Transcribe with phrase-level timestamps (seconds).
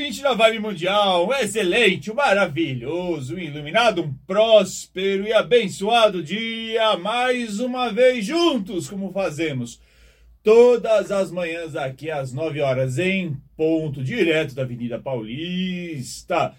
[0.00, 6.96] ouvinte da Vibe Mundial, um excelente, um maravilhoso, um iluminado, um próspero e abençoado dia,
[6.96, 9.78] mais uma vez juntos, como fazemos
[10.42, 16.54] todas as manhãs aqui às 9 horas em ponto, direto da Avenida Paulista,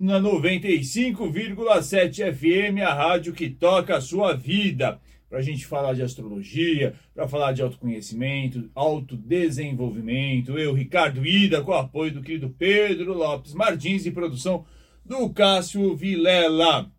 [0.00, 4.98] na 95,7 FM, a rádio que toca a sua vida
[5.28, 10.58] para a gente falar de astrologia, para falar de autoconhecimento, autodesenvolvimento.
[10.58, 14.64] Eu, Ricardo Ida, com o apoio do querido Pedro Lopes Martins e produção
[15.04, 16.90] do Cássio Vilela.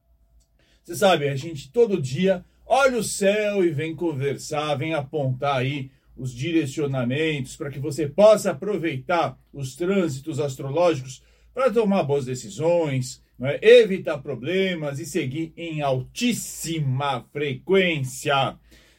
[0.83, 5.89] Você sabe, a gente todo dia olha o céu e vem conversar, vem apontar aí
[6.15, 11.23] os direcionamentos para que você possa aproveitar os trânsitos astrológicos
[11.53, 13.59] para tomar boas decisões, é?
[13.61, 18.57] evitar problemas e seguir em altíssima frequência.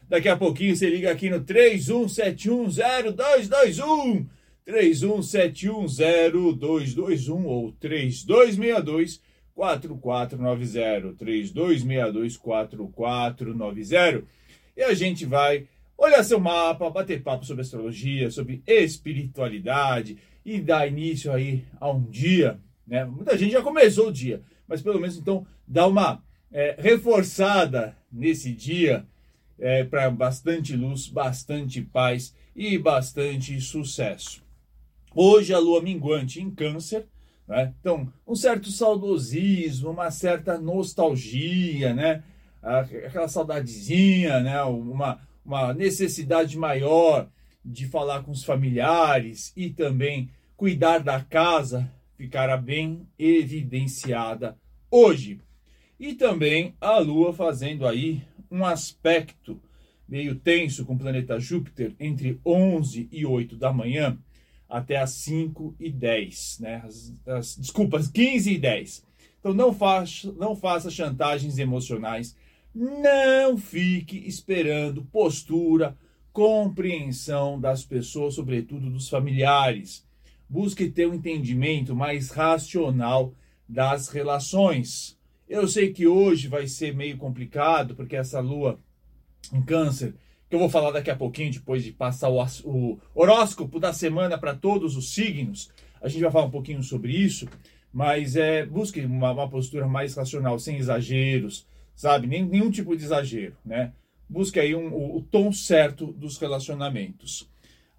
[0.09, 4.27] Daqui a pouquinho você liga aqui no 31710221,
[4.67, 9.21] 31710221 ou 3262
[9.55, 14.25] 4490, 3262 4490.
[14.77, 15.67] E a gente vai
[15.99, 22.03] olhar seu mapa, bater papo sobre astrologia, sobre espiritualidade e dar início aí a um
[22.03, 22.59] dia
[22.91, 23.05] né?
[23.05, 28.53] Muita gente já começou o dia, mas pelo menos então dá uma é, reforçada nesse
[28.53, 29.07] dia
[29.57, 34.43] é, para bastante luz, bastante paz e bastante sucesso.
[35.15, 37.07] Hoje a lua minguante em Câncer,
[37.47, 37.73] né?
[37.81, 42.25] então um certo saudosismo, uma certa nostalgia, né?
[42.61, 44.61] aquela saudadezinha, né?
[44.65, 47.29] uma, uma necessidade maior
[47.65, 51.89] de falar com os familiares e também cuidar da casa
[52.21, 54.55] ficará bem evidenciada
[54.91, 55.41] hoje.
[55.99, 59.59] E também a Lua fazendo aí um aspecto
[60.07, 64.19] meio tenso com o planeta Júpiter entre 11 e 8 da manhã
[64.69, 66.83] até as 5 e 10, né?
[66.85, 69.03] As, as, desculpas, 15 e 10.
[69.39, 72.37] Então não faça, não faça chantagens emocionais,
[72.75, 75.97] não fique esperando postura,
[76.35, 80.05] compreensão das pessoas, sobretudo dos familiares
[80.51, 83.33] busque ter um entendimento mais racional
[83.69, 85.17] das relações.
[85.49, 88.77] Eu sei que hoje vai ser meio complicado, porque essa lua
[89.53, 90.13] em câncer,
[90.49, 94.37] que eu vou falar daqui a pouquinho, depois de passar o, o horóscopo da semana
[94.37, 95.71] para todos os signos,
[96.03, 97.47] a gente vai falar um pouquinho sobre isso,
[97.93, 102.27] mas é, busque uma, uma postura mais racional, sem exageros, sabe?
[102.27, 103.93] Nem, nenhum tipo de exagero, né?
[104.29, 107.49] Busque aí um, o, o tom certo dos relacionamentos.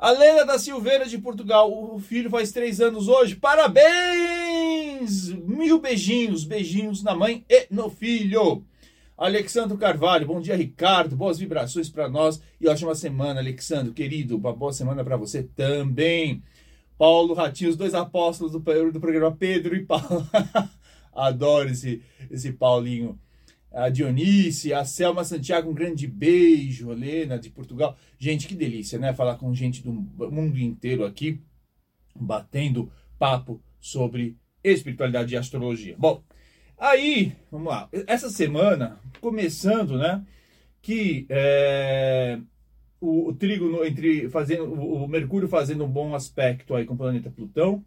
[0.02, 3.36] A da Silveira de Portugal, o filho faz três anos hoje.
[3.36, 5.30] Parabéns!
[5.30, 8.66] Mil beijinhos, beijinhos na mãe e no filho.
[9.16, 11.16] Alexandro Carvalho, bom dia, Ricardo.
[11.16, 14.38] Boas vibrações para nós e ótima semana, Alexandro, querido.
[14.38, 16.42] Uma boa semana para você também.
[16.98, 18.60] Paulo Ratinho, os dois apóstolos do,
[18.92, 20.28] do programa Pedro e Paulo.
[21.14, 22.02] Adoro esse,
[22.32, 23.20] esse Paulinho
[23.72, 27.98] a Dionice, a Selma Santiago, um grande beijo, Helena de Portugal.
[28.20, 29.14] Gente, que delícia, né?
[29.14, 31.42] Falar com gente do mundo inteiro aqui,
[32.14, 35.96] batendo papo sobre espiritualidade e astrologia.
[35.98, 36.22] Bom,
[36.78, 37.90] aí, vamos lá.
[38.06, 40.24] Essa semana, começando, né?
[40.82, 42.40] Que é,
[43.00, 46.98] o, o trigo entre fazendo o, o Mercúrio fazendo um bom aspecto aí com o
[46.98, 47.86] planeta Plutão,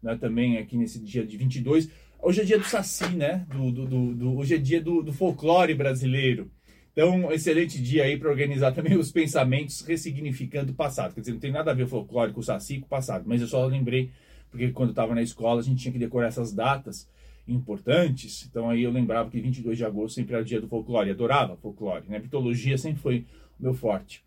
[0.00, 0.16] né?
[0.16, 1.90] Também aqui nesse dia de 22
[2.26, 3.46] Hoje é dia do Saci, né?
[3.52, 6.50] Do, do, do, do hoje é dia do, do folclore brasileiro.
[6.90, 11.12] Então, excelente dia aí para organizar também os pensamentos ressignificando o passado.
[11.12, 13.24] Quer dizer, não tem nada a ver o folclore com o Saci com o passado,
[13.26, 14.10] mas eu só lembrei,
[14.50, 17.06] porque quando eu estava na escola a gente tinha que decorar essas datas
[17.46, 18.46] importantes.
[18.48, 21.58] Então aí eu lembrava que 22 de agosto sempre era o dia do folclore, adorava
[21.58, 22.18] folclore, né?
[22.18, 23.26] Mitologia sempre foi
[23.60, 24.24] o meu forte.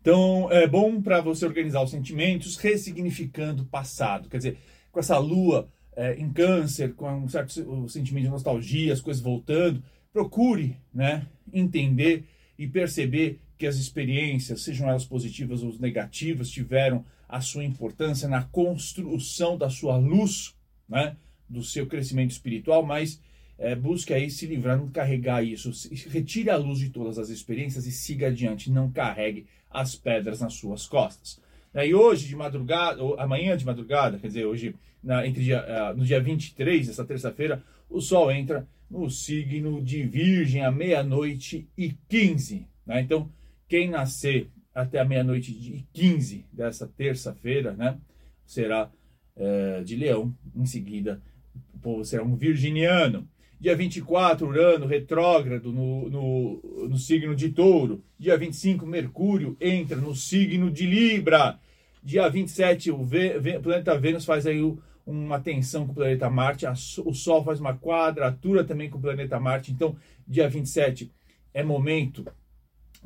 [0.00, 4.30] Então é bom para você organizar os sentimentos, ressignificando o passado.
[4.30, 4.58] Quer dizer,
[4.90, 9.82] com essa lua é, em câncer, com um certo sentimento de nostalgia, as coisas voltando,
[10.12, 12.24] procure né, entender
[12.56, 18.44] e perceber que as experiências, sejam elas positivas ou negativas, tiveram a sua importância na
[18.44, 20.54] construção da sua luz,
[20.88, 21.16] né,
[21.48, 23.20] do seu crescimento espiritual, mas
[23.58, 25.72] é, busque aí se livrar, não carregar isso.
[26.10, 28.70] Retire a luz de todas as experiências e siga adiante.
[28.70, 31.40] Não carregue as pedras nas suas costas.
[31.74, 35.96] E hoje de madrugada, ou amanhã de madrugada, quer dizer, hoje, na, entre dia, uh,
[35.96, 41.94] no dia 23, essa terça-feira, o Sol entra no signo de Virgem à meia-noite e
[42.08, 42.66] 15.
[42.86, 43.00] Né?
[43.02, 43.30] Então,
[43.68, 47.98] quem nascer até a meia-noite e 15 dessa terça-feira, né,
[48.46, 48.90] será
[49.36, 50.34] uh, de Leão.
[50.54, 51.20] Em seguida,
[51.74, 53.28] o povo será um virginiano.
[53.60, 58.04] Dia 24, Urano retrógrado no, no, no signo de Touro.
[58.16, 61.58] Dia 25, Mercúrio entra no signo de Libra.
[62.02, 66.28] Dia 27, o, v, v, planeta Vênus faz aí o, uma tensão com o planeta
[66.28, 69.96] Marte, a, o Sol faz uma quadratura também com o planeta Marte, então
[70.26, 71.10] dia 27
[71.54, 72.26] é momento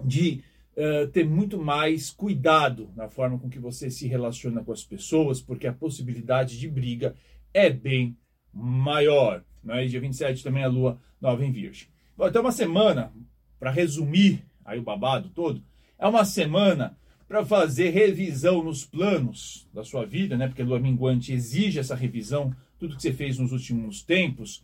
[0.04, 0.42] de
[0.76, 5.40] uh, ter muito mais cuidado na forma com que você se relaciona com as pessoas,
[5.40, 7.14] porque a possibilidade de briga
[7.54, 8.16] é bem
[8.52, 9.44] maior.
[9.62, 9.86] Né?
[9.86, 11.86] Dia 27 também a Lua nova em Virgem.
[12.16, 13.12] Bom, então uma semana,
[13.60, 15.62] para resumir aí o babado todo,
[15.96, 16.98] é uma semana
[17.32, 20.48] para fazer revisão nos planos da sua vida, né?
[20.48, 24.62] Porque a lua minguante exige essa revisão, tudo que você fez nos últimos tempos,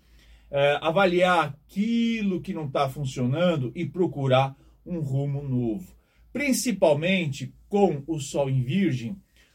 [0.50, 4.55] é, avaliar aquilo que não está funcionando e procurar
[4.85, 5.97] um rumo novo.
[6.31, 9.12] Principalmente com o Sol em Virgem.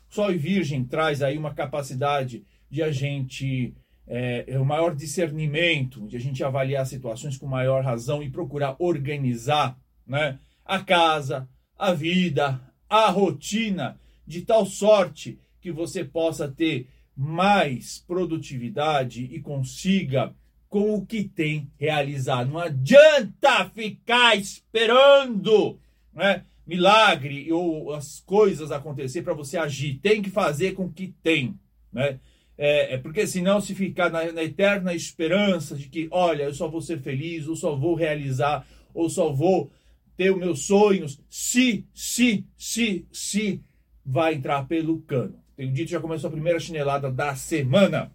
[0.10, 3.76] O Sol em Virgem traz aí uma capacidade de a gente
[4.08, 8.76] é, é, o maior discernimento, de a gente avaliar situações com maior razão e procurar
[8.80, 12.60] organizar né, a casa, a vida,
[12.94, 16.88] a rotina de tal sorte que você possa ter
[17.18, 20.32] mais produtividade e consiga
[20.70, 22.46] com o que tem realizar.
[22.46, 25.80] Não adianta ficar esperando
[26.14, 30.00] né, milagre ou as coisas acontecer para você agir.
[30.00, 31.56] Tem que fazer com o que tem.
[31.92, 32.20] Né?
[32.56, 36.68] É, é porque senão se ficar na, na, eterna esperança de que, olha, eu só
[36.68, 39.72] vou ser feliz, ou só vou realizar, ou só vou
[40.16, 43.62] ter os meus sonhos, se, se, se, se
[44.06, 45.40] vai entrar pelo cano.
[45.56, 48.12] Tenho dito, já começou a primeira chinelada da semana.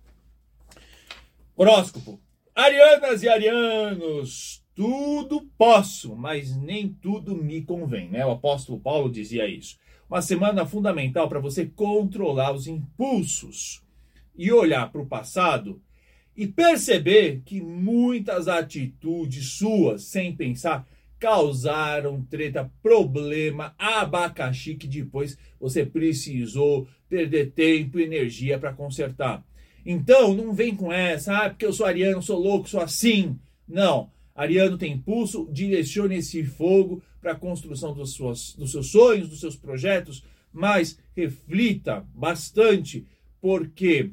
[1.57, 2.21] Horóscopo.
[2.55, 8.27] Arianas e arianos, tudo posso, mas nem tudo me convém, né?
[8.27, 9.77] O apóstolo Paulo dizia isso.
[10.09, 13.83] Uma semana fundamental para você controlar os impulsos
[14.37, 15.81] e olhar para o passado
[16.37, 20.87] e perceber que muitas atitudes suas, sem pensar,
[21.19, 29.45] causaram treta, problema, abacaxi que depois você precisou perder tempo e energia para consertar.
[29.85, 33.39] Então, não vem com essa, ah, porque eu sou ariano, sou louco, sou assim.
[33.67, 34.11] Não.
[34.35, 39.41] Ariano tem impulso, direcione esse fogo para a construção dos, suas, dos seus sonhos, dos
[39.41, 40.23] seus projetos,
[40.53, 43.07] mas reflita bastante,
[43.41, 44.11] porque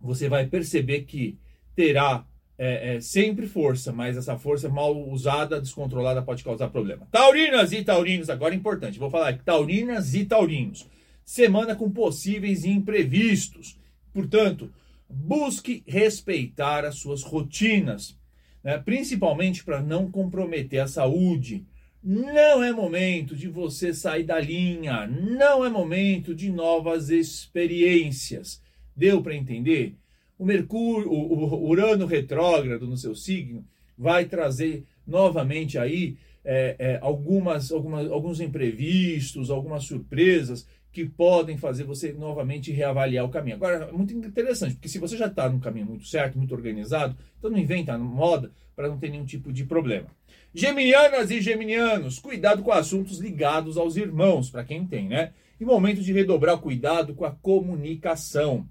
[0.00, 1.38] você vai perceber que
[1.76, 2.26] terá
[2.64, 7.08] é, é, sempre força, mas essa força mal usada, descontrolada, pode causar problema.
[7.10, 10.88] Taurinas e taurinos, agora é importante, vou falar aqui, taurinas e taurinos.
[11.24, 13.76] Semana com possíveis imprevistos.
[14.14, 14.72] Portanto,
[15.10, 18.16] busque respeitar as suas rotinas,
[18.62, 18.78] né?
[18.78, 21.66] principalmente para não comprometer a saúde.
[22.00, 28.62] Não é momento de você sair da linha, não é momento de novas experiências.
[28.94, 29.96] Deu para entender?
[30.42, 33.64] O Mercúrio, o, Urano retrógrado no seu signo
[33.96, 41.84] vai trazer novamente aí é, é, algumas, algumas, alguns imprevistos, algumas surpresas que podem fazer
[41.84, 43.54] você novamente reavaliar o caminho.
[43.54, 47.16] Agora, é muito interessante, porque se você já está no caminho muito certo, muito organizado,
[47.38, 50.08] então não inventa moda para não ter nenhum tipo de problema.
[50.52, 55.34] Geminianas e geminianos, cuidado com assuntos ligados aos irmãos, para quem tem, né?
[55.60, 58.66] E momento de redobrar o cuidado com a comunicação.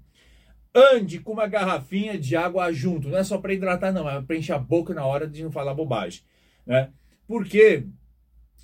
[0.74, 3.08] Ande com uma garrafinha de água junto.
[3.08, 4.08] Não é só para hidratar, não.
[4.08, 6.22] É para encher a boca na hora de não falar bobagem.
[6.66, 6.90] Né?
[7.26, 7.86] Porque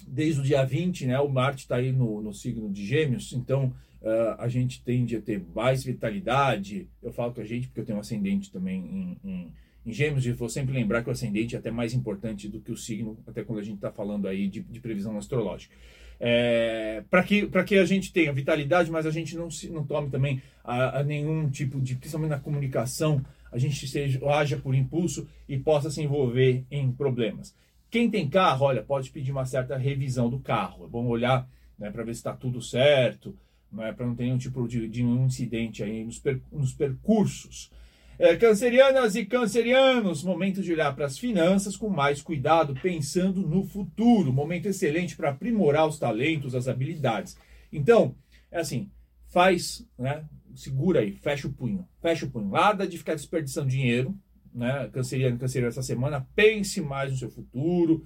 [0.07, 3.75] desde o dia 20, né, o Marte está aí no, no signo de Gêmeos, então
[4.01, 6.89] uh, a gente tende a ter mais vitalidade.
[7.03, 8.81] Eu falo com a gente porque eu tenho um ascendente também
[9.23, 9.53] em, em,
[9.85, 12.73] em Gêmeos, e vou sempre lembrar que o ascendente é até mais importante do que
[12.73, 15.75] o signo, até quando a gente está falando aí de, de previsão astrológica
[16.21, 20.11] é, para que, que a gente tenha vitalidade, mas a gente não, se, não tome
[20.11, 25.27] também a, a nenhum tipo de, principalmente na comunicação, a gente seja, haja por impulso
[25.49, 27.55] e possa se envolver em problemas.
[27.91, 30.85] Quem tem carro, olha, pode pedir uma certa revisão do carro.
[30.85, 31.49] É bom olhar
[31.79, 33.35] né, para ver se está tudo certo,
[33.79, 37.71] é, para não ter nenhum tipo de, de incidente aí nos, per, nos percursos.
[38.19, 43.63] É, cancerianas e cancerianos, momento de olhar para as finanças com mais cuidado, pensando no
[43.63, 44.33] futuro.
[44.33, 47.37] Momento excelente para aprimorar os talentos, as habilidades.
[47.73, 48.17] Então,
[48.51, 48.91] é assim,
[49.29, 50.25] faz, né?
[50.53, 51.87] Segura aí, fecha o punho.
[52.03, 52.49] Fecha o punho.
[52.49, 54.13] Nada de ficar desperdiçando dinheiro,
[54.53, 54.91] né?
[54.93, 58.05] Canceriano, canceriano essa semana, pense mais no seu futuro,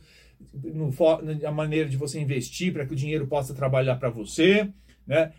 [0.53, 0.91] no,
[1.41, 4.69] na maneira de você investir para que o dinheiro possa trabalhar para você,
[5.07, 5.33] né?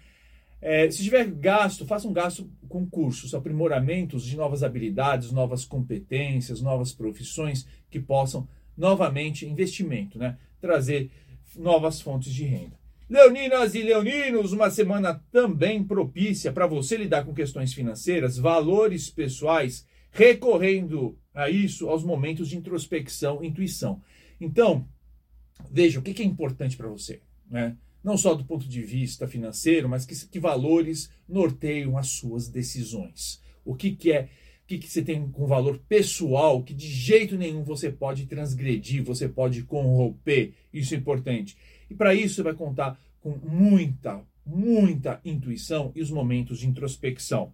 [0.65, 6.61] É, se tiver gasto, faça um gasto com cursos, aprimoramentos de novas habilidades, novas competências,
[6.61, 10.37] novas profissões que possam, novamente, investimento, né?
[10.61, 11.11] trazer
[11.57, 12.79] novas fontes de renda.
[13.09, 19.85] Leoninas e leoninos, uma semana também propícia para você lidar com questões financeiras, valores pessoais,
[20.11, 24.01] recorrendo a isso aos momentos de introspecção, intuição.
[24.39, 24.87] Então,
[25.69, 27.21] veja o que é importante para você.
[27.51, 27.75] Né?
[28.03, 33.41] Não só do ponto de vista financeiro, mas que, que valores norteiam as suas decisões.
[33.63, 34.23] o que, que é,
[34.63, 39.03] o que, que você tem com valor pessoal, que de jeito nenhum você pode transgredir,
[39.03, 40.53] você pode corromper.
[40.73, 41.57] Isso é importante.
[41.89, 47.53] E para isso você vai contar com muita, muita intuição e os momentos de introspecção.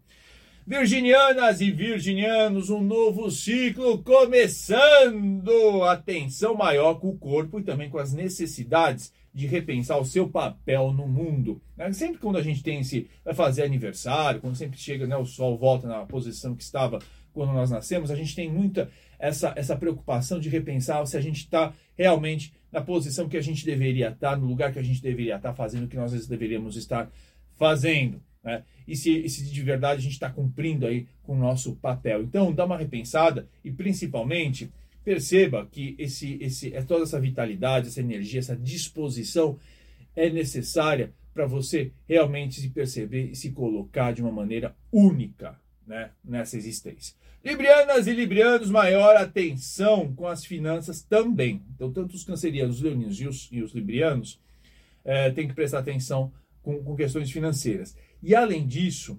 [0.65, 5.83] Virginianas e virginianos, um novo ciclo começando!
[5.83, 10.91] Atenção maior com o corpo e também com as necessidades de repensar o seu papel
[10.91, 11.61] no mundo.
[11.77, 11.91] Né?
[11.93, 15.57] Sempre quando a gente tem esse, vai fazer aniversário, quando sempre chega, né, o sol
[15.57, 16.99] volta na posição que estava
[17.31, 21.37] quando nós nascemos, a gente tem muita essa, essa preocupação de repensar se a gente
[21.37, 25.35] está realmente na posição que a gente deveria estar, no lugar que a gente deveria
[25.35, 27.11] estar fazendo o que nós deveríamos estar
[27.55, 28.21] fazendo.
[28.43, 28.63] Né?
[28.87, 32.23] E, se, e se de verdade a gente está cumprindo aí com o nosso papel.
[32.23, 34.71] Então, dá uma repensada e principalmente
[35.03, 39.57] perceba que esse, esse, é toda essa vitalidade, essa energia, essa disposição
[40.15, 46.11] é necessária para você realmente se perceber e se colocar de uma maneira única né,
[46.23, 47.15] nessa existência.
[47.43, 51.61] Librianas e librianos, maior atenção com as finanças também.
[51.73, 54.39] Então, tanto os cancerianos, os leoninos e os, e os librianos
[55.05, 57.95] é, têm que prestar atenção com, com questões financeiras.
[58.21, 59.17] E além disso,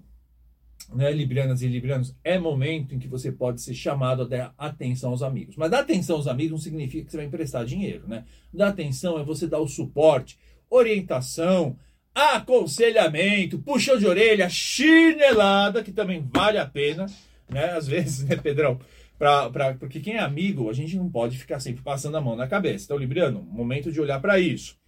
[0.94, 5.10] né, librianas e librianos, é momento em que você pode ser chamado a dar atenção
[5.10, 5.56] aos amigos.
[5.56, 8.24] Mas dar atenção aos amigos não significa que você vai emprestar dinheiro, né?
[8.52, 11.76] Dar atenção é você dar o suporte, orientação,
[12.14, 17.06] aconselhamento, puxão de orelha, chinelada, que também vale a pena,
[17.48, 17.72] né?
[17.72, 18.78] Às vezes, né, Pedrão?
[19.18, 22.34] Pra, pra, porque quem é amigo, a gente não pode ficar sempre passando a mão
[22.34, 22.86] na cabeça.
[22.86, 24.79] Então, Libriano, momento de olhar para isso.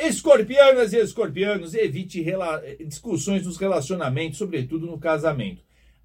[0.00, 2.24] Escorpianas e escorpianos, evite
[2.86, 5.60] discussões nos relacionamentos, sobretudo no casamento.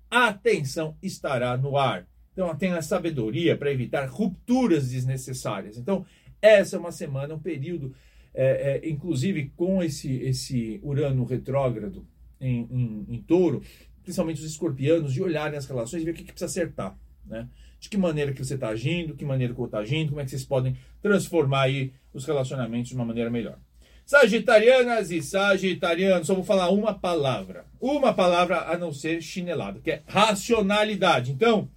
[0.10, 2.08] A atenção estará no ar.
[2.32, 5.78] Então, tenha sabedoria para evitar rupturas desnecessárias.
[5.78, 6.04] Então,
[6.42, 7.94] essa é uma semana, um período,
[8.34, 12.04] é, é, inclusive com esse, esse Urano retrógrado
[12.42, 13.62] em, em, em, touro,
[14.02, 16.98] principalmente os escorpianos, de olharem as relações e ver o que, que precisa acertar.
[17.24, 17.48] Né?
[17.80, 20.24] De que maneira que você está agindo, que maneira que eu estou agindo, como é
[20.24, 23.60] que vocês podem transformar aí os relacionamentos de uma maneira melhor.
[24.06, 27.66] Sagitarianas e sagitarianos, só vou falar uma palavra.
[27.80, 31.32] Uma palavra a não ser chinelado, que é racionalidade.
[31.32, 31.70] Então,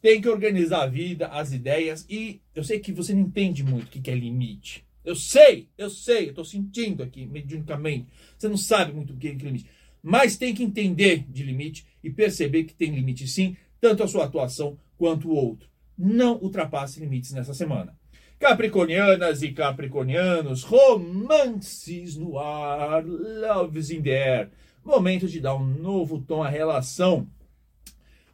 [0.00, 3.86] tem que organizar a vida, as ideias, e eu sei que você não entende muito
[3.86, 4.84] o que é limite.
[5.04, 8.08] Eu sei, eu sei, eu estou sentindo aqui, mediunicamente.
[8.36, 9.66] Você não sabe muito o que é limite.
[10.02, 14.24] Mas tem que entender de limite e perceber que tem limite sim, tanto a sua
[14.24, 15.68] atuação quanto o outro.
[15.96, 17.96] Não ultrapasse limites nessa semana.
[18.44, 24.50] Capricornianas e capricornianos, romances no ar, loves in the air.
[24.84, 27.26] Momento de dar um novo tom à relação.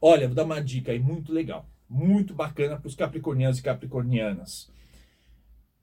[0.02, 4.68] Olha, vou dar uma dica aí muito legal, muito bacana para os capricornianos e capricornianas.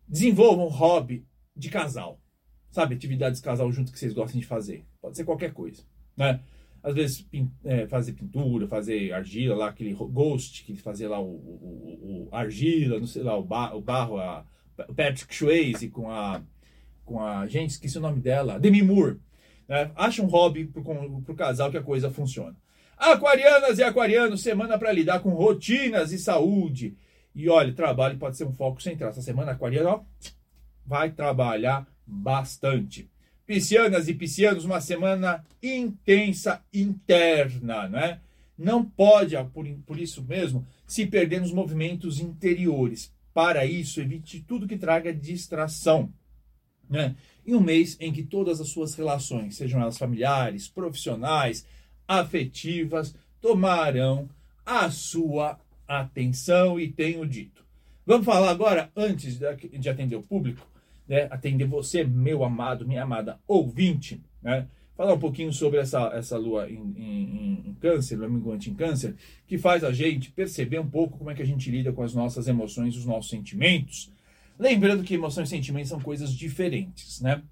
[0.06, 2.20] Desenvolvam um hobby de casal.
[2.70, 4.86] Sabe, atividades de casal junto que vocês gostem de fazer.
[5.02, 5.84] Pode ser qualquer coisa,
[6.18, 6.42] né?
[6.84, 7.28] Às vezes
[7.64, 13.00] é, fazer pintura, fazer argila lá, aquele ghost que fazia lá o, o, o, argila,
[13.00, 14.46] não sei lá, o, o barro, a,
[14.88, 16.42] o Patrick Swayze com a,
[17.04, 19.20] com a, gente, esqueci o nome dela, Demi Moore.
[19.68, 19.92] Né?
[19.96, 20.84] Acha um hobby pro,
[21.22, 22.56] pro casal que a coisa funciona.
[22.98, 26.96] Aquarianas e aquarianos, semana para lidar com rotinas e saúde.
[27.36, 29.12] E olha, trabalho pode ser um foco central.
[29.12, 30.02] Essa semana, aquariano, ó,
[30.86, 33.08] vai trabalhar bastante.
[33.48, 38.20] Piscianas e piscianos, uma semana intensa interna, né?
[38.58, 43.14] Não pode, ah, por, por isso mesmo, se perder nos movimentos interiores.
[43.34, 46.12] Para isso, evite tudo que traga distração.
[46.90, 47.16] Né?
[47.46, 51.66] Em um mês em que todas as suas relações, sejam elas familiares, profissionais,
[52.08, 54.30] afetivas, tomarão
[54.66, 57.66] a sua atenção e tenho dito.
[58.06, 60.68] Vamos falar agora, antes de atender o público,
[61.08, 66.38] né, atender você, meu amado, minha amada ouvinte, né, falar um pouquinho sobre essa, essa
[66.38, 70.90] lua em, em, em câncer, lua minguante em câncer, que faz a gente perceber um
[70.90, 74.12] pouco como é que a gente lida com as nossas emoções, os nossos sentimentos.
[74.58, 77.44] Lembrando que emoções e sentimentos são coisas diferentes, né?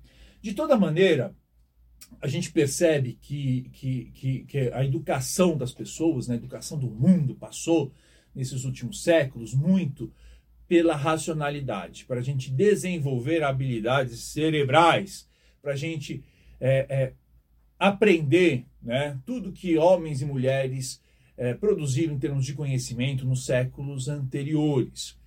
[0.42, 1.36] De toda maneira,
[2.20, 6.90] a gente percebe que, que, que, que a educação das pessoas, né, a educação do
[6.90, 7.92] mundo passou
[8.34, 10.12] nesses últimos séculos muito
[10.68, 15.28] pela racionalidade, para a gente desenvolver habilidades cerebrais,
[15.62, 16.24] para a gente
[16.60, 17.14] é, é,
[17.78, 21.02] aprender né, tudo que homens e mulheres
[21.38, 25.18] é, produziram em termos de conhecimento nos séculos anteriores.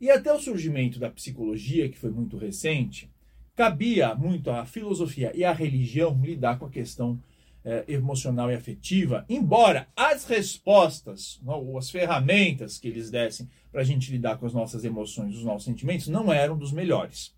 [0.00, 3.10] E até o surgimento da psicologia, que foi muito recente,
[3.54, 7.20] cabia muito à filosofia e à religião lidar com a questão
[7.64, 13.84] é, emocional e afetiva, embora as respostas ou as ferramentas que eles dessem para a
[13.84, 17.34] gente lidar com as nossas emoções, os nossos sentimentos, não eram dos melhores.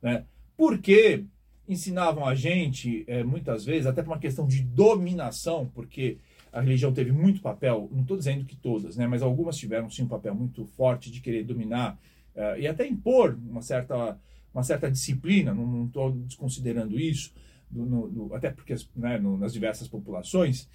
[0.00, 0.24] Né?
[0.56, 1.26] Porque
[1.68, 6.16] ensinavam a gente, é, muitas vezes, até por uma questão de dominação, porque
[6.50, 10.04] a religião teve muito papel, não estou dizendo que todas, né, mas algumas tiveram sim
[10.04, 12.00] um papel muito forte de querer dominar
[12.34, 14.18] uh, e até impor uma certa,
[14.54, 17.34] uma certa disciplina, não estou desconsiderando isso,
[17.70, 20.66] do, no, do, até porque né, no, nas diversas populações,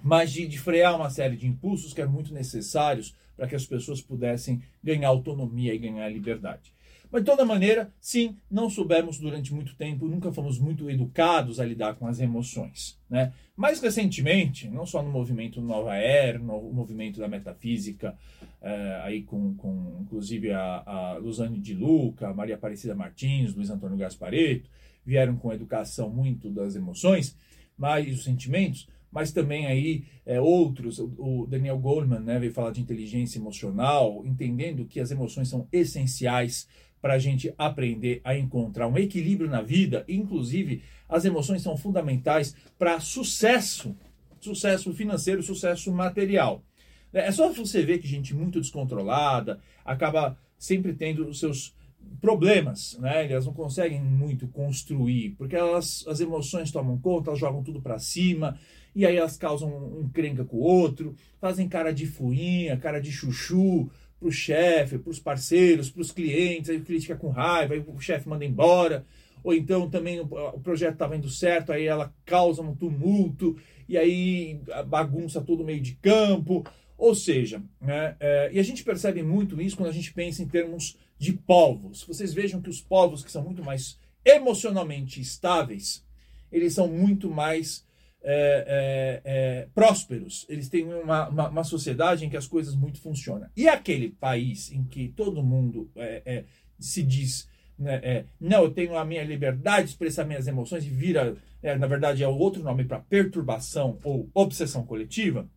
[0.00, 3.66] mas de, de, frear uma série de impulsos que eram muito necessários para que as
[3.66, 6.72] pessoas pudessem ganhar autonomia e ganhar liberdade.
[7.10, 11.64] Mas de toda maneira, sim, não soubemos durante muito tempo, nunca fomos muito educados a
[11.64, 12.98] lidar com as emoções.
[13.08, 13.32] Né?
[13.56, 18.16] Mais recentemente, não só no movimento Nova Era, no movimento da metafísica,
[18.60, 23.96] é, aí com, com inclusive a, a Luzane de Luca, Maria Aparecida Martins, Luiz Antônio
[23.96, 24.68] Gaspareto,
[25.04, 27.36] vieram com educação muito das emoções,
[27.78, 32.82] mas os sentimentos, mas também aí é, outros, o Daniel Goleman né, veio falar de
[32.82, 36.68] inteligência emocional, entendendo que as emoções são essenciais
[37.00, 42.54] para a gente aprender a encontrar um equilíbrio na vida, inclusive as emoções são fundamentais
[42.78, 43.96] para sucesso,
[44.38, 46.62] sucesso financeiro, sucesso material.
[47.10, 51.74] É só você ver que gente muito descontrolada acaba sempre tendo os seus
[52.20, 53.30] problemas, né?
[53.30, 57.98] Elas não conseguem muito construir, porque elas, as emoções tomam conta, elas jogam tudo para
[57.98, 58.58] cima,
[58.96, 63.12] e aí elas causam um encrenca com o outro, fazem cara de fuinha, cara de
[63.12, 68.00] chuchu pro chefe, pros parceiros, pros clientes, aí o cliente fica com raiva, aí o
[68.00, 69.04] chefe manda embora,
[69.44, 73.98] ou então também o, o projeto estava indo certo, aí ela causa um tumulto, e
[73.98, 76.64] aí bagunça todo meio de campo,
[76.96, 80.48] ou seja, né, é, e a gente percebe muito isso quando a gente pensa em
[80.48, 82.02] termos de povos.
[82.02, 86.02] Vocês vejam que os povos que são muito mais emocionalmente estáveis,
[86.50, 87.85] eles são muito mais
[88.26, 90.44] é, é, é, prósperos.
[90.48, 93.48] Eles têm uma, uma, uma, sociedade em que as coisas muito funcionam.
[93.56, 96.44] E aquele país em que todo mundo é, é,
[96.78, 100.88] se diz né, é, não, eu tenho a minha liberdade de expressar minhas emoções e
[100.88, 101.36] vira,
[101.78, 105.48] na verdade, é outro nome para perturbação ou obsessão coletiva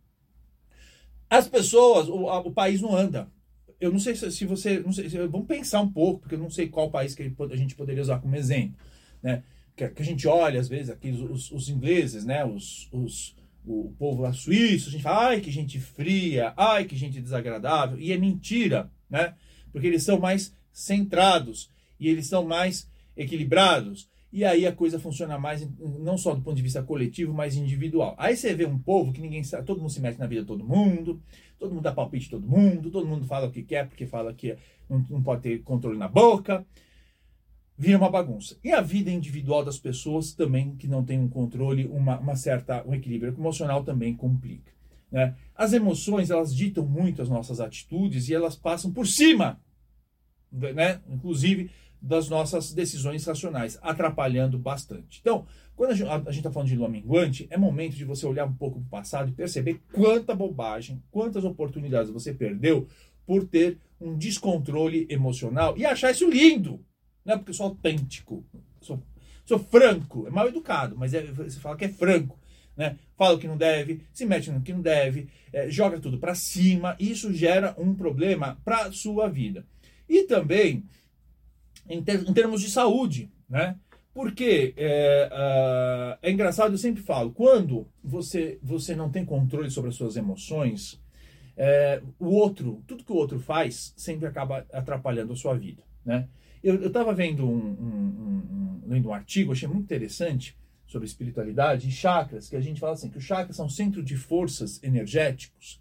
[1.30, 3.30] as pessoas, o, a, o país não anda.
[3.80, 4.82] Eu não sei se, se você.
[4.92, 7.76] Sei, se, vamos pensar um pouco, porque eu não sei qual país que a gente
[7.76, 8.76] poderia usar como exemplo.
[9.22, 9.44] Né?
[9.80, 12.44] Que, que a gente olha, às vezes, aqui os, os ingleses, né?
[12.44, 16.94] os, os, o povo lá suíço, a gente fala, ai, que gente fria, ai, que
[16.94, 17.98] gente desagradável.
[17.98, 19.34] E é mentira, né?
[19.72, 24.10] Porque eles são mais centrados e eles são mais equilibrados.
[24.30, 28.14] E aí a coisa funciona mais, não só do ponto de vista coletivo, mas individual.
[28.18, 30.46] Aí você vê um povo que ninguém sabe, todo mundo se mete na vida de
[30.46, 31.20] todo mundo,
[31.58, 34.32] todo mundo dá palpite de todo mundo, todo mundo fala o que quer porque fala
[34.32, 34.56] que
[34.88, 36.64] não, não pode ter controle na boca.
[37.80, 38.58] Vira uma bagunça.
[38.62, 42.86] E a vida individual das pessoas também, que não tem um controle, uma, uma certa,
[42.86, 44.70] um equilíbrio emocional também complica.
[45.10, 45.34] Né?
[45.54, 49.58] As emoções, elas ditam muito as nossas atitudes e elas passam por cima,
[50.52, 51.00] né?
[51.08, 51.70] inclusive
[52.02, 55.18] das nossas decisões racionais, atrapalhando bastante.
[55.18, 58.52] Então, quando a gente está falando de lua minguante, é momento de você olhar um
[58.52, 62.86] pouco para o passado e perceber quanta bobagem, quantas oportunidades você perdeu
[63.26, 66.84] por ter um descontrole emocional e achar isso lindo.
[67.24, 68.44] Não é porque eu sou autêntico,
[68.80, 69.02] sou,
[69.44, 72.38] sou franco, é mal educado, mas é, você fala que é franco.
[72.76, 72.96] Né?
[73.16, 76.34] Fala o que não deve, se mete no que não deve, é, joga tudo para
[76.34, 79.66] cima, isso gera um problema para sua vida.
[80.08, 80.84] E também
[81.88, 83.76] em, ter, em termos de saúde, né?
[84.12, 89.90] Porque é, uh, é engraçado, eu sempre falo, quando você, você não tem controle sobre
[89.90, 91.00] as suas emoções,
[91.56, 96.28] é, o outro, tudo que o outro faz, sempre acaba atrapalhando a sua vida, né?
[96.62, 101.92] Eu estava vendo um, um, um, lendo um artigo, achei muito interessante, sobre espiritualidade e
[101.92, 105.80] chakras, que a gente fala assim, que os chakras são centros de forças energéticos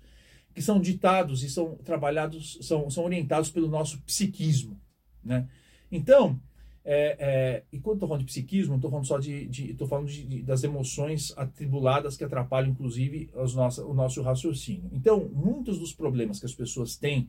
[0.54, 4.80] que são ditados e são trabalhados, são, são orientados pelo nosso psiquismo,
[5.24, 5.48] né?
[5.92, 6.40] Então,
[6.84, 9.50] é, é, e quando estou falando de psiquismo, estou falando só de.
[9.52, 14.90] Estou falando de, de, das emoções atribuladas que atrapalham, inclusive, as nossa, o nosso raciocínio.
[14.92, 17.28] Então, muitos dos problemas que as pessoas têm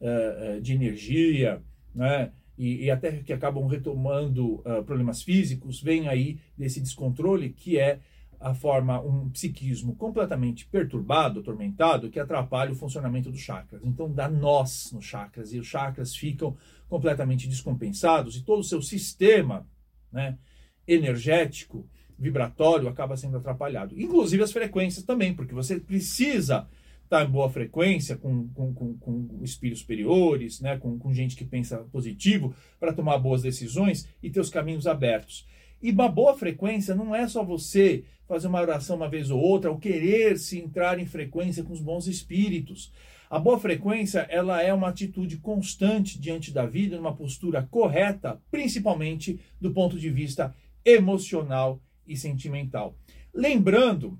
[0.00, 1.60] uh, de energia,
[1.94, 7.78] né, e, e, até que acabam retomando uh, problemas físicos, vem aí desse descontrole que
[7.78, 8.00] é
[8.42, 13.80] a forma, um psiquismo completamente perturbado, atormentado, que atrapalha o funcionamento dos chakras.
[13.84, 16.56] Então dá nós nos chakras e os chakras ficam
[16.88, 19.66] completamente descompensados e todo o seu sistema
[20.10, 20.36] né,
[20.86, 21.88] energético,
[22.18, 23.98] vibratório, acaba sendo atrapalhado.
[23.98, 26.68] Inclusive as frequências também, porque você precisa
[27.12, 31.44] estar em boa frequência com, com, com, com espíritos superiores, né, com, com gente que
[31.44, 35.46] pensa positivo, para tomar boas decisões e ter os caminhos abertos.
[35.82, 39.70] E uma boa frequência não é só você fazer uma oração uma vez ou outra,
[39.70, 42.90] ou querer se entrar em frequência com os bons espíritos.
[43.28, 49.38] A boa frequência, ela é uma atitude constante diante da vida, uma postura correta, principalmente
[49.60, 52.96] do ponto de vista emocional e sentimental.
[53.34, 54.18] Lembrando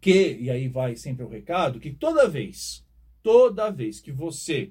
[0.00, 2.84] que, e aí vai sempre o recado, que toda vez,
[3.22, 4.70] toda vez que você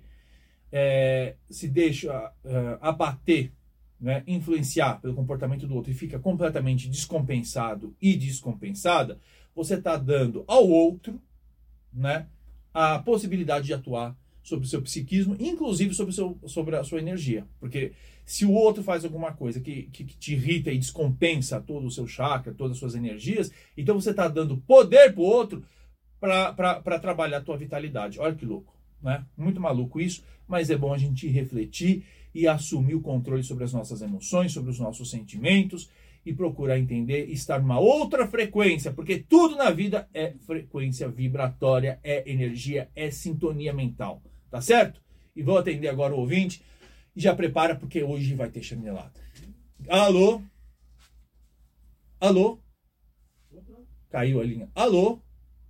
[0.71, 3.51] é, se deixa uh, abater,
[3.99, 9.19] né, influenciar pelo comportamento do outro e fica completamente descompensado e descompensada,
[9.55, 11.19] você está dando ao outro
[11.91, 12.27] né,
[12.73, 17.45] a possibilidade de atuar sobre o seu psiquismo, inclusive sobre, seu, sobre a sua energia.
[17.59, 17.91] Porque
[18.27, 21.91] se o outro faz alguma coisa que, que, que te irrita e descompensa todo o
[21.91, 25.63] seu chakra, todas as suas energias, então você está dando poder para o outro
[26.19, 28.19] para trabalhar a tua vitalidade.
[28.19, 29.25] Olha que louco, né?
[29.37, 32.03] Muito maluco isso, mas é bom a gente refletir
[32.35, 35.89] e assumir o controle sobre as nossas emoções, sobre os nossos sentimentos
[36.25, 41.97] e procurar entender e estar numa outra frequência, porque tudo na vida é frequência vibratória,
[42.03, 45.01] é energia, é sintonia mental, tá certo?
[45.33, 46.61] E vou atender agora o ouvinte
[47.17, 49.19] e já prepara porque hoje vai ter chinelada.
[49.89, 50.39] Alô?
[52.21, 52.59] Alô?
[54.11, 54.69] Caiu a linha.
[54.75, 55.19] Alô?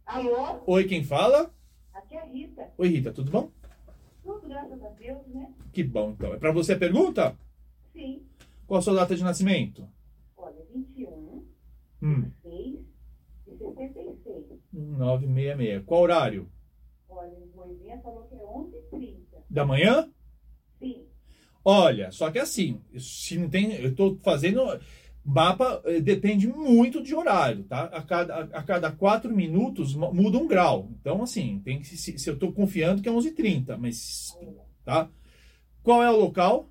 [0.06, 0.62] Alô?
[0.68, 1.50] Oi, quem fala?
[1.94, 2.70] Aqui é a Rita.
[2.78, 3.50] Oi, Rita, tudo bom?
[4.24, 5.54] Tudo graças a Deus, né?
[5.72, 6.34] Que bom, então.
[6.34, 7.38] É para você a pergunta?
[7.94, 8.28] Sim.
[8.66, 9.88] Qual a sua data de nascimento?
[10.36, 11.48] Olha, 21,
[12.02, 12.54] Hum, 6
[13.48, 14.46] e 66.
[14.74, 15.86] 966.
[15.86, 16.52] Qual horário?
[17.08, 19.44] Olha, o Moisinha falou que é 11h30.
[19.50, 20.12] Da manhã?
[21.70, 24.62] Olha, só que assim, se não tem, eu estou fazendo
[25.26, 27.84] mapa eh, depende muito de horário, tá?
[27.88, 30.90] A cada, a, cada quatro minutos mu- muda um grau.
[31.02, 34.34] Então, assim, tem que se, se eu estou confiando que é 11h30, mas
[34.86, 35.10] tá?
[35.84, 36.70] Qual é o local?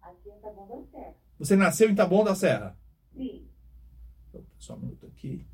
[0.00, 1.14] aqui é Taboão da Serra.
[1.38, 2.78] Você nasceu em Taboão da Serra?
[3.14, 3.46] Sim.
[4.58, 5.44] Só um minuto aqui.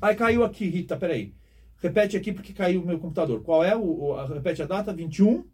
[0.00, 1.34] Ai, caiu aqui, Rita, peraí.
[1.76, 3.42] Repete aqui porque caiu o meu computador.
[3.42, 4.90] Qual é o, o- a, repete a data?
[4.94, 5.44] 21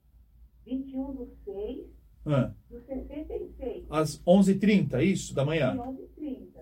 [0.68, 3.86] 21 do 6 ah, do 66.
[3.90, 5.34] às 11h30, é isso?
[5.34, 5.74] Da manhã?
[5.74, 6.60] 11h30.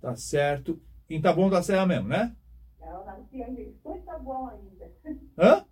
[0.00, 0.80] Tá certo.
[1.08, 2.34] Em Taboão da Serra mesmo, né?
[2.80, 4.90] Ela nasci ainda, estou em Taboão ainda.
[5.38, 5.64] Hã?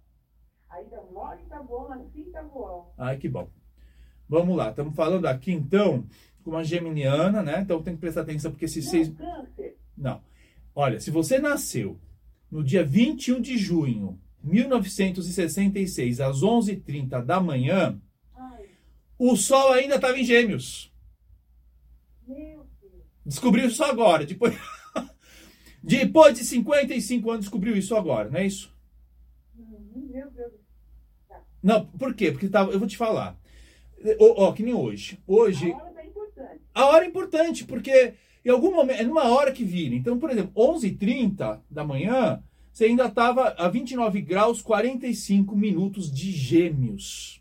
[0.68, 2.92] Ainda moro em Taboão, nasci em Taboão.
[2.98, 3.48] Ai, que bom.
[4.28, 6.06] Vamos lá, estamos falando aqui então
[6.42, 7.60] com uma geminiana, né?
[7.62, 9.08] Então tem que prestar atenção porque se vocês.
[9.08, 9.78] Não, câncer.
[9.96, 10.20] Não.
[10.74, 11.98] Olha, se você nasceu
[12.50, 18.00] no dia 21 de junho 1966, às 11h30 da manhã,
[18.34, 18.64] Ai,
[19.18, 20.92] o Sol ainda estava em Gêmeos.
[22.26, 23.02] meu Deus.
[23.24, 24.26] Descobriu isso agora.
[24.26, 24.54] Depois,
[25.82, 28.72] depois de 55 anos, descobriu isso agora, não é isso?
[29.56, 30.52] Uhum, Meu Deus.
[31.62, 32.30] Não, por quê?
[32.30, 33.38] Porque tava, eu vou te falar.
[34.18, 35.18] Ó, que nem hoje.
[35.26, 36.60] Hoje, A hora tá importante.
[36.74, 39.94] a hora é importante, porque em algum momento, é numa hora que vira.
[39.94, 42.42] Então, por exemplo, 11h30 da manhã,
[42.74, 47.40] você ainda estava a 29 graus 45 minutos de gêmeos.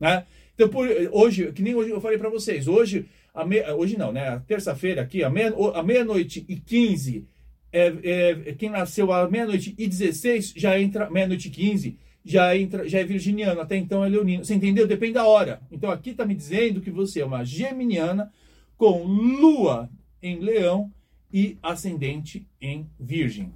[0.00, 0.24] Né?
[0.54, 3.06] Então, por, hoje, que nem hoje eu falei para vocês, hoje,
[3.46, 4.42] me, hoje não, né?
[4.46, 7.26] Terça-feira aqui, meia- a meia-noite e 15,
[7.70, 12.88] é, é, quem nasceu à meia-noite e 16 já entra, meia-noite e 15, já entra,
[12.88, 14.46] já é virginiano, até então é leonino.
[14.46, 14.86] Você entendeu?
[14.86, 15.60] Depende da hora.
[15.70, 18.32] Então aqui está me dizendo que você é uma geminiana
[18.78, 19.90] com lua
[20.22, 20.90] em leão
[21.30, 23.52] e ascendente em virgem.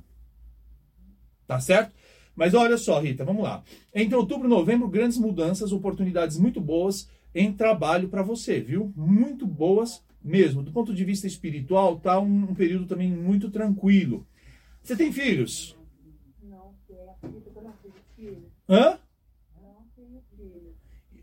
[1.49, 1.95] Tá certo?
[2.37, 3.65] Mas olha só, Rita, vamos lá.
[3.93, 8.93] Entre outubro e novembro, grandes mudanças, oportunidades muito boas em trabalho para você, viu?
[8.95, 10.63] Muito boas mesmo.
[10.63, 14.27] Do ponto de vista espiritual, tá um, um período também muito tranquilo.
[14.83, 15.75] Você tem filhos?
[16.43, 16.75] Não
[17.63, 18.53] não tenho filho.
[18.69, 18.99] Hã?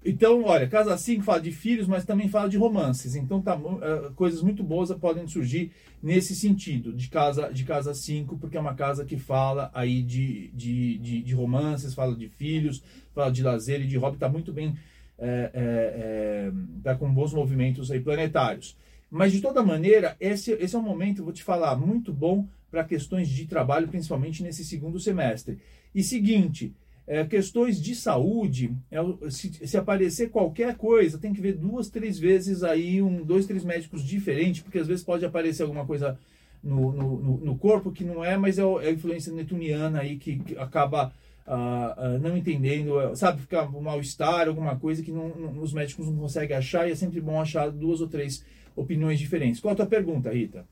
[0.07, 3.15] Então, olha, casa 5 fala de filhos, mas também fala de romances.
[3.15, 8.37] Então, tá, eh, coisas muito boas podem surgir nesse sentido, de casa de casa 5,
[8.37, 12.83] porque é uma casa que fala aí de, de, de, de romances, fala de filhos,
[13.15, 14.77] fala de lazer e de hobby, tá muito bem,
[15.17, 16.51] é,
[16.85, 18.77] é, é, com bons movimentos aí planetários.
[19.09, 22.83] Mas, de toda maneira, esse, esse é um momento, vou te falar, muito bom para
[22.83, 25.57] questões de trabalho, principalmente nesse segundo semestre.
[25.95, 26.75] E seguinte,
[27.07, 28.97] é, questões de saúde, é,
[29.29, 33.63] se, se aparecer qualquer coisa, tem que ver duas, três vezes aí, um, dois, três
[33.63, 36.17] médicos diferentes, porque às vezes pode aparecer alguma coisa
[36.63, 40.39] no, no, no- corpo que não é, mas é, é a influência netuniana aí que,
[40.39, 41.13] que acaba
[41.45, 45.73] ah, ah, não entendendo, eh, sabe, ficar um mal-estar, alguma coisa que não, não- os
[45.73, 48.43] médicos não conseguem achar, e é sempre bom achar duas ou três
[48.75, 49.59] opiniões diferentes.
[49.61, 50.65] Qual a tua pergunta, Rita?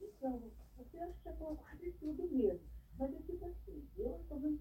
[0.00, 0.40] Então,
[0.76, 2.60] você acha que já falou quase tudo mesmo.
[2.98, 4.56] Mas eu fico assim, eu estou no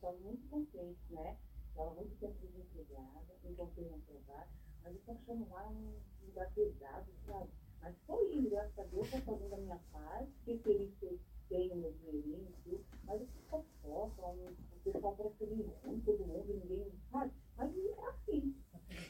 [0.00, 1.36] estava muito contente, né?
[1.68, 4.50] Estava muito tempo desempregada, encontrei um trabalho,
[4.82, 5.92] mas eu estou achando lá um
[6.26, 7.50] lugar pesado, sabe?
[7.82, 11.18] Mas estou indo, graças a Deus, estou fazendo a minha parte, fiquei feliz que eu
[11.48, 14.50] tenho meu dinheirinho e tudo, mas eu fico um-
[14.86, 17.30] o pessoal parece ruim, todo mundo, ninguém, sabe?
[17.56, 18.54] Mas é assim.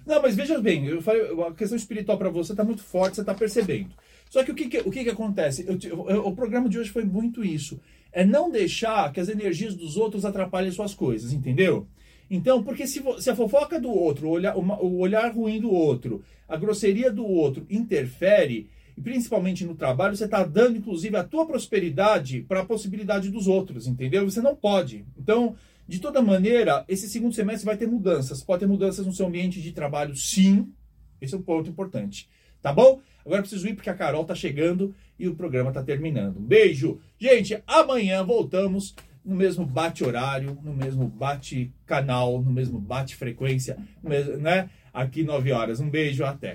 [0.07, 3.21] Não, mas veja bem, eu falei, a questão espiritual para você está muito forte, você
[3.21, 3.95] está percebendo.
[4.29, 5.67] Só que o que, que o que, que acontece?
[5.67, 7.81] Eu, eu, o programa de hoje foi muito isso.
[8.13, 11.87] É não deixar que as energias dos outros atrapalhem suas coisas, entendeu?
[12.31, 16.23] Então, porque se, se a fofoca do outro, o olhar, o olhar ruim do outro,
[16.49, 21.47] a grosseria do outro interfere, e principalmente no trabalho, você está dando, inclusive, a tua
[21.47, 24.29] prosperidade para a possibilidade dos outros, entendeu?
[24.31, 25.05] Você não pode.
[25.19, 25.57] Então,
[25.89, 28.45] de toda maneira, esse segundo semestre vai ter mudanças.
[28.45, 30.73] Pode ter mudanças no seu ambiente de trabalho, sim.
[31.21, 32.29] Esse é um ponto importante.
[32.63, 33.01] Tá bom?
[33.25, 36.39] Agora preciso ir porque a Carol tá chegando e o programa tá terminando.
[36.39, 37.01] Um beijo.
[37.19, 38.95] Gente, amanhã voltamos
[39.25, 44.71] no mesmo bate-horário, no mesmo bate-canal, no mesmo bate-frequência, né?
[44.93, 45.81] Aqui 9 horas.
[45.81, 46.49] Um beijo, até.